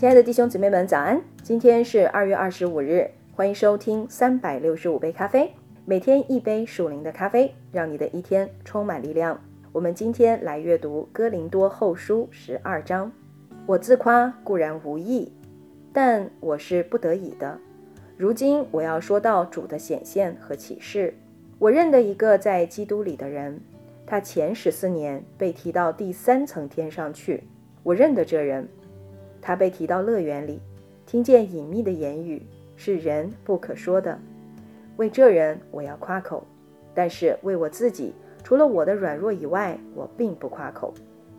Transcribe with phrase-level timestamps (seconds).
[0.00, 1.20] 亲爱的弟兄姊妹们，早安！
[1.42, 5.52] 今天是二月二十五日，欢迎收听三百六十五杯咖啡，
[5.84, 9.38] 每天一杯属灵的咖啡，让你的一天充满力量。
[9.72, 13.12] 我们今天来阅读《哥林多后书》十二章。
[13.66, 15.30] 我自夸固然无益，
[15.92, 17.58] 但我是不得已的。
[18.16, 21.12] 如今我要说到主的显现和启示。
[21.58, 23.60] 我认得一个在基督里的人，
[24.06, 27.44] 他前十四年被提到第三层天上去。
[27.82, 28.66] 我认得这人。
[29.42, 30.60] 他被提到乐园里，
[31.06, 32.42] 听见隐秘的言语，
[32.76, 34.18] 是人不可说的。
[34.96, 36.42] 为这人，我要夸口；
[36.94, 40.92] 但是为我自己，除了我的软弱以外，我并不夸口。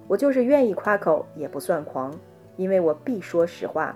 [0.08, 2.14] 我就是愿意夸口，也不算狂，
[2.58, 3.96] 因为我必说实话。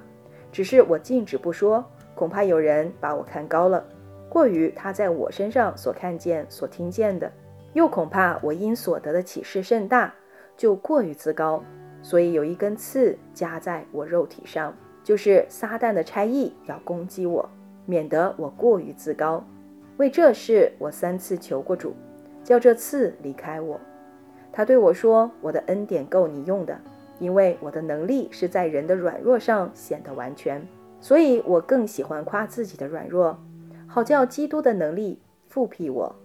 [0.52, 1.84] 只是我禁止不说，
[2.14, 3.84] 恐怕有人把我看高了，
[4.30, 7.28] 过于他在我身上所看见、所听见的；
[7.74, 10.14] 又恐怕我因所得的启示甚大，
[10.56, 11.62] 就过于自高。
[12.06, 14.72] 所以有一根刺夹在我肉体上，
[15.04, 17.50] 就是撒旦的差役要攻击我，
[17.88, 19.44] 免得我过于自高。
[19.98, 21.96] 为这事，我三次求过主，
[22.44, 23.82] 叫这刺离开我。
[24.54, 26.80] 他对我说：“我的恩典够你用的，
[27.18, 30.64] 因为我的能力是在人的软弱上显得完全。
[31.02, 33.36] 所以我更喜欢夸自己的软弱，
[33.88, 36.16] 好叫基督的能力复辟我。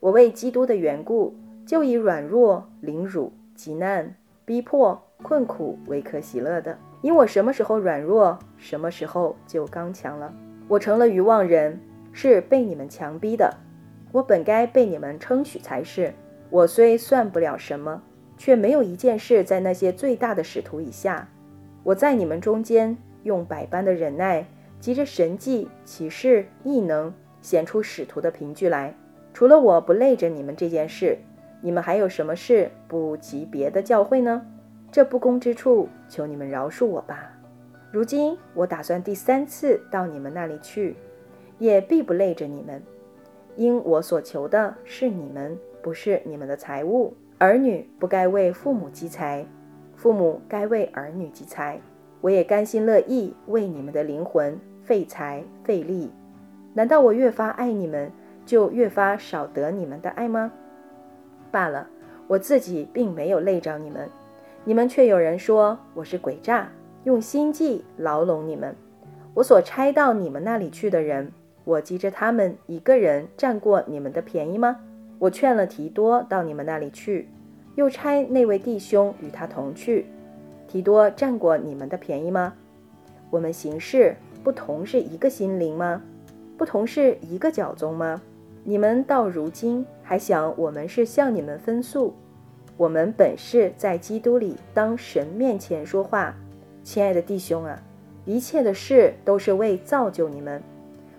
[0.00, 4.12] 我为基督的缘故，就以软弱、凌辱、极难。”
[4.46, 10.32] 逼迫、困苦为可喜乐的，因我什么时候软弱，什么时候就刚强了。
[10.68, 11.80] 我成了愚妄人，
[12.12, 13.52] 是被你们强逼的。
[14.12, 16.14] 我本该被你们称许才是。
[16.48, 18.00] 我虽算不了什么，
[18.38, 21.28] 却没有一件事在那些最大的使徒以下。
[21.82, 24.46] 我在你们中间用百般的忍耐，
[24.78, 28.94] 急着神迹、启示、异能显出使徒的凭据来。
[29.34, 31.18] 除了我不累着你们这件事。
[31.60, 34.46] 你们还有什么事不及别的教会呢？
[34.92, 37.32] 这不公之处，求你们饶恕我吧。
[37.90, 40.96] 如今我打算第三次到你们那里去，
[41.58, 42.82] 也必不累着你们，
[43.56, 47.14] 因我所求的是你们，不是你们的财物。
[47.38, 49.44] 儿女不该为父母积财，
[49.94, 51.80] 父母该为儿女积财。
[52.20, 56.10] 我也甘心乐意为你们的灵魂费财费力。
[56.74, 58.10] 难道我越发爱你们，
[58.44, 60.52] 就越发少得你们的爱吗？
[61.56, 61.88] 罢了，
[62.26, 64.10] 我自己并没有累着你们，
[64.62, 66.70] 你们却有人说我是诡诈，
[67.04, 68.76] 用心计牢笼你们。
[69.32, 71.32] 我所差到你们那里去的人，
[71.64, 74.76] 我急着他们一个人占过你们的便宜吗？
[75.18, 77.26] 我劝了提多到你们那里去，
[77.74, 80.04] 又差那位弟兄与他同去，
[80.68, 82.52] 提多占过你们的便宜吗？
[83.30, 86.02] 我们行事不同是一个心灵吗？
[86.58, 88.20] 不同是一个脚宗吗？
[88.68, 92.12] 你们到如今还想我们是向你们分诉？
[92.76, 96.34] 我们本是在基督里当神面前说话，
[96.82, 97.80] 亲爱的弟兄啊，
[98.24, 100.60] 一切的事都是为造就你们。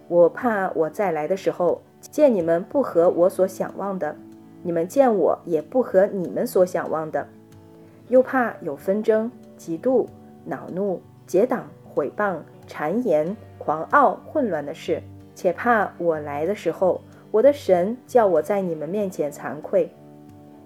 [0.09, 4.13] 我怕我再来的时候见你们不合我所想望的，
[4.61, 7.25] 你们见我也不合你们所想望的，
[8.09, 10.05] 又怕有纷争、嫉妒、
[10.43, 15.01] 恼怒、结党、毁谤、谗言、狂傲、混乱的事，
[15.33, 16.99] 且怕我来的时候。
[17.37, 19.87] 我的神叫我在你们面前惭愧，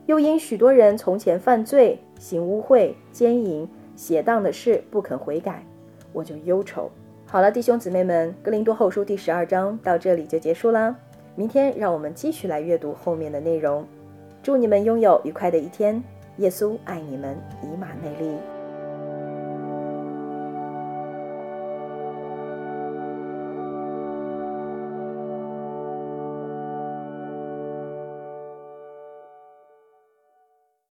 [0.05, 5.65] 又因许多人从前犯罪、行污秽、奸淫、邪荡的事不肯悔改，
[6.13, 6.89] 我就忧愁。
[7.25, 10.95] 好了，弟兄姊妹们，《格林多后书》第十二章到这里就结束了。
[11.35, 13.85] 明天让我们继续来阅读后面的内容。
[14.41, 16.01] 祝你们拥有愉快的一天。
[16.38, 18.60] 耶稣爱你们，以马内利。